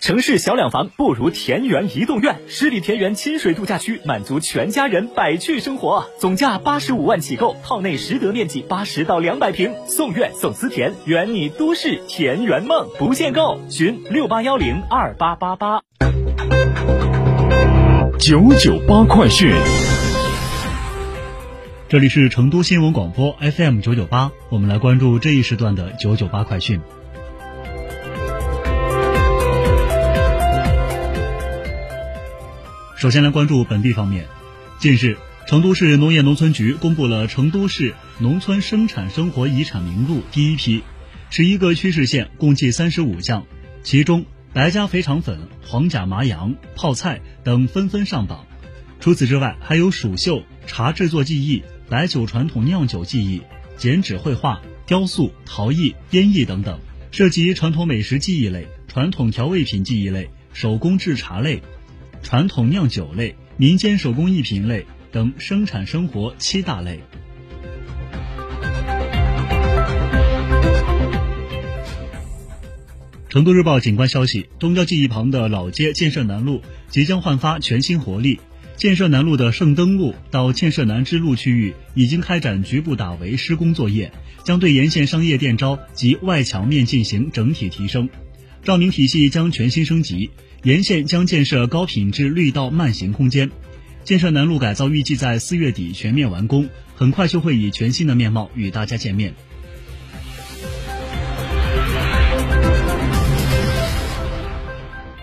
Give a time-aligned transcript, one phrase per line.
[0.00, 6.06] 城市小两房不如田园移动院，十里田园亲水度假区，满足全家人百趣生活。
[6.18, 14.80] 总价八十五万起购，套内实得面积八十到两百平，送院送私田，圆你都市田园梦，不限购，寻六八幺零。
[14.88, 15.82] 二八八八
[18.18, 19.52] 九九八快讯，
[21.90, 26.80] 这里是成都新闻广播 FM 九九八，我们来关注这一时段的九九八快讯。
[33.00, 34.26] 首先来关注本地方面，
[34.78, 40.82] 近日，成都市农业农村局公布了成都市农村生产生活遗产名录第一批，
[41.30, 43.46] 十一个区市县共计三十五项，
[43.82, 44.26] 其中。
[44.52, 48.44] 白家肥肠粉、黄甲麻羊、泡菜等纷纷上榜。
[49.00, 53.40] 除此之外，还有蜀绣、茶制作技艺、白酒传统酿酒技艺、
[53.78, 56.78] 剪纸绘画、雕塑、陶艺、烟艺等等，
[57.12, 61.62] 涉及传统美食技艺类、传统调味品技艺类、手工制茶类、
[62.22, 67.00] 传统酿酒类、民间手工艺品类等生产生活七大类。
[73.28, 78.40] 成都日报景观消息：东郊记忆旁的老街建设南路即将焕发全新活力。
[78.76, 84.10] 建设南路的圣灯路到建设南支路区域已经开展局部打围施工作业，
[84.42, 88.08] 将对沿线商业店招及外墙面进行整体提升。
[88.62, 90.30] 照明体系将全新升级，
[90.62, 93.50] 沿线将建设高品质绿道慢行空间。
[94.04, 99.34] 建设南路改造预计在四月底全面完工，很快就会以全新的面貌与大家见面。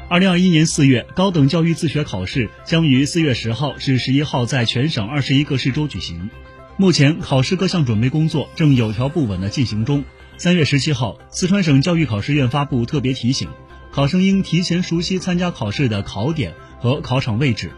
[0.10, 6.30] 二零二一年四月，高等教育自学考试将于四月十号至十一号在全省二十一个市州举行。
[6.78, 10.04] 目前，考试各项准备工作正有条不紊地进行中。
[10.38, 13.50] 三月十七号，四川省教育考试院发布特别提醒，
[13.98, 17.72] 考生应提前熟悉参加考试的考点和考场位置，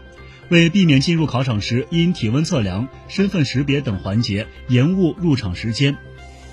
[0.50, 5.96] 为避免进入考场时因体温测量、身份识别等环节延误入场时间，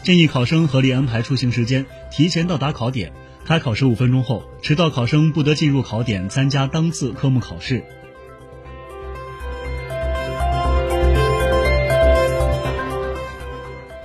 [0.04, 3.12] 建议考生合理安排出行时间，提前到达考点。
[3.44, 7.84] 开考十五分钟后，迟到考生不得进入考点参加当次科目考试。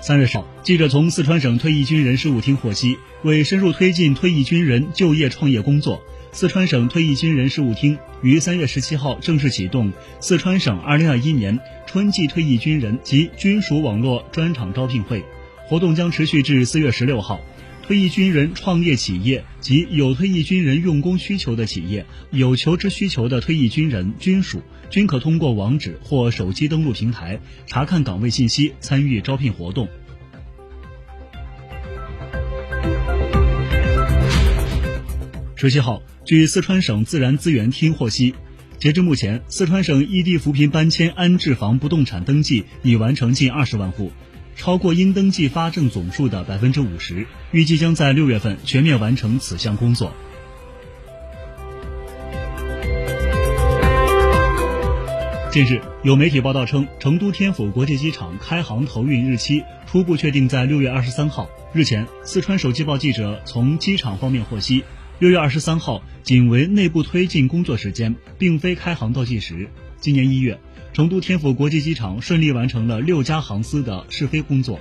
[0.02, 6.02] 三月上，记者从四川省退役军人事务厅获悉，为深入推进退役军人就业创业工作，
[6.32, 15.24] 四川省退役军人事务厅于三月十七号正式启动四川省二零二一年春季退役军人及军属网络专场招聘会，
[15.68, 17.40] 活动将持续至四月十六号。
[17.82, 29.88] 退役军人创业企业及有退役军人用工需求的企业，有求职需求的退役军人、军属均可通过网址或手机登录平台查看岗位信息，参与招聘活动。
[35.56, 38.34] 十七号，据四川省自然资源厅获悉，
[38.78, 44.12] 截至目前，四川省异地扶贫搬迁安置房不动产登记已完成近二十万户。
[44.56, 50.12] 超过应登记发证总数的百分之五十，预计将在六月份全面完成此项工作。
[55.50, 61.46] 近日，有媒体报道称，成都天府国际机场开航投运日期初步确定在六月二十三号。
[61.74, 64.82] 日前，四川手机报记者从机场方面获悉，
[65.18, 69.68] 六月二十三号仅为内部推进工作时间，并非开航倒计时。
[70.02, 70.58] 今年一月。
[70.92, 74.78] 成都天府国际机场顺利完成了六家航司的试飞工作。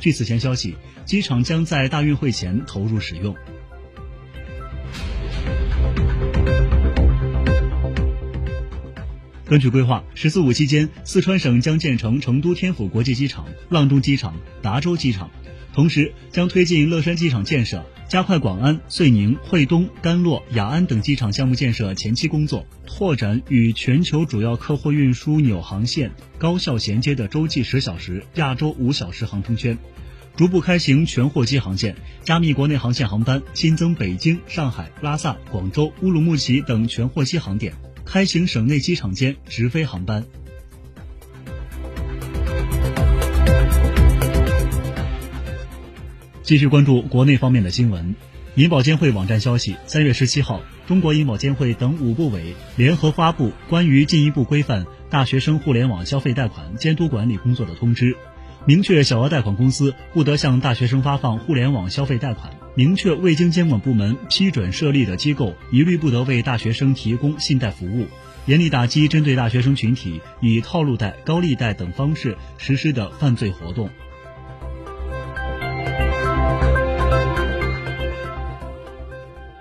[0.00, 0.74] 据此前消息，
[1.04, 3.36] 机场将在大运会前投入使用。
[9.52, 15.30] 根据规划，“十四五”期间，四川省将建成成都天府国际机场、阆中机场、达州机场，
[15.74, 29.76] 同时将推进乐山机场建设，加快广安、遂宁、惠东、甘洛、雅安等机场项目建设前期工作，拓展与全球主要客货运枢纽航线高效衔接的洲际十小时、亚洲五小时航程圈。
[30.34, 31.94] 逐步开行全货机航线，
[32.24, 40.24] 加密国内航线航班，新增北京、上海、拉萨、广州、乌鲁木齐等全货机航点，开行省内机场间直飞航班。
[46.42, 48.14] 继续关注国内方面的新闻。
[48.54, 58.14] 银保监会网站消息，三月十七号，中国银保监会等五部委联合发布关于进一步规范大学生互联网消费贷款监督管理工作的通知。
[58.66, 62.52] 明确小额贷款公司不得向大学生发放互联网消费贷款。
[62.74, 68.06] 明确未经监管部门批准设立的机构一律不得为大学生提供信贷服务。
[68.46, 73.88] 严厉打击针对大学生群体以套路贷、高利贷等方式实施的犯罪活动。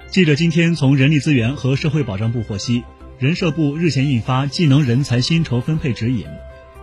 [0.10, 2.84] 记者今天从人力资源和社会保障部获悉，
[3.20, 6.26] 人社部日前印发技能人才薪酬分配指引。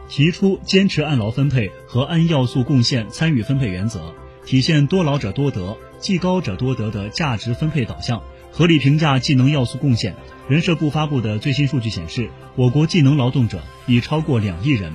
[0.08, 4.14] 提出坚持按劳分配和按要素贡献参与分配原则，
[4.46, 8.22] 体现多劳者多得、技高者多得的价值分配导向，
[8.52, 10.14] 合理评价技能要素贡献。
[10.48, 14.94] 人社部发布的最新数据显示，我国技能劳动者已超过两亿人，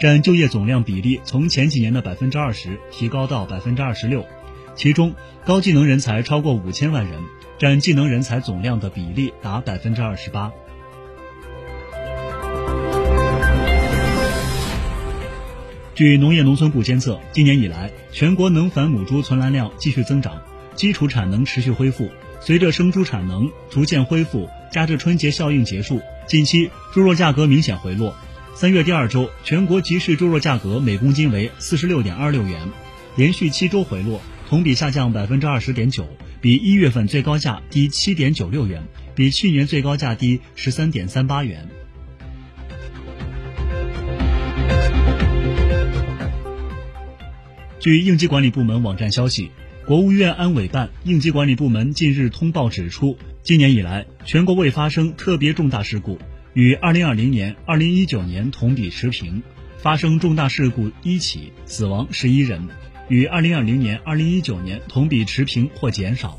[0.00, 4.24] 占就业总量比例从前几年的百分之二十提高到百分之二十六，
[4.74, 5.14] 其中
[5.44, 7.22] 高技能人才超过五千万人，
[7.58, 10.52] 占技能人才总量的比例达百分之二十八。
[15.98, 20.40] 据农业农村部监测，今年以来，全国能繁母猪存栏量继续增长，
[20.76, 22.08] 基础产能持续恢复。
[22.40, 28.14] 随着生猪产能逐渐恢复，加之春节效应结束，近期猪肉价格明显回落。
[28.54, 32.68] 三月第二周，全国集市猪肉价格每公斤为四十六点二六元，
[33.16, 36.06] 连续七周回落，同比下降百分之二十点九，
[36.40, 38.84] 比一月份最高价低七点九六元，
[39.16, 41.68] 比去年最高价低十三点三八元。
[47.80, 49.52] 据应急管理部门网站消息，
[49.86, 56.18] 国务院安委办应急管理部门近日通报指出，今年以来，全国未发生特别重大事故，
[56.54, 59.42] 与2020年、2019年同比持平；
[59.78, 62.60] 发生重大事故一起，死亡十一人，
[63.08, 66.36] 与2020年、2019年同比持平或减少。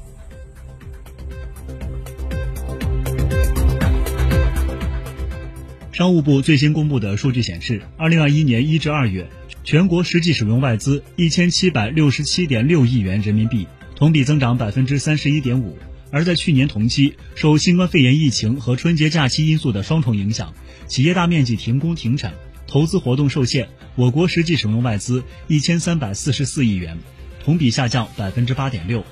[5.94, 9.30] 商务部最新公布的数据显示，2021年1至2月。
[9.70, 15.78] 全国实际使用外资一千七百六十七点六亿元人民币，同比增长百分之三十一点五。
[16.10, 20.56] 而在去年同期，受新冠肺炎疫情和春节假期因素的双重影响，
[20.88, 22.34] 企业大面积停工停产，
[22.66, 26.98] 投资活动受限，我国实际使用外资一千三百四十四亿元，
[27.46, 29.06] 同比下降百分之八点六。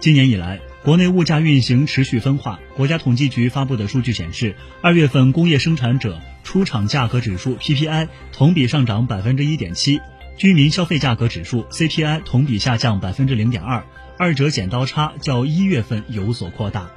[0.00, 0.58] 今年以来。
[0.84, 2.60] 国内物价运行持续分化。
[2.76, 9.98] 国家统计局发布的数据显示，二月份工业生产者出厂价格指数 PPI 同比上涨百分之一点七，
[10.36, 13.82] 居民消费价格指数 CPI 同比下降百分之零点二，
[14.18, 16.90] 二者剪刀差较一月份有所扩大。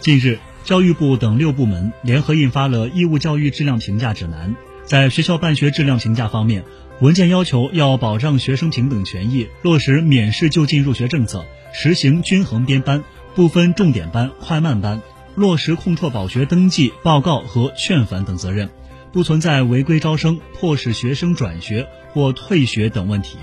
[0.00, 4.54] 近日，教育部等六部门联合印发了义务教育质量评价指南，
[4.84, 6.66] 在学校办学质量评价方面。
[7.00, 13.02] 文件要求要保障学生平等权益，落实免试就近入学政策，实行均衡编班，
[13.34, 15.02] 不分重点班、快慢班，
[15.34, 18.70] 落实控辍保学登记、报告和劝返等责任，
[19.12, 23.38] 不存在违规招生、迫使学生转学或退学等问题。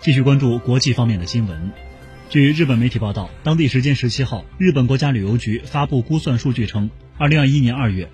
[0.00, 1.89] 继续关注国际方面的新闻。
[2.30, 6.88] 据日本媒体报道，当地时间十七号，日本国家旅游局发布估算数据称。
[7.18, 8.08] 二零二一年二月。